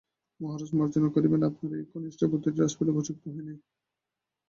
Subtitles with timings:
[0.39, 3.57] মহারাজ, মার্জনা করিবেন, আপনার এই কনিষ্ঠ পুত্রটি রাজপরিবারের উপযুক্ত হয় নাই।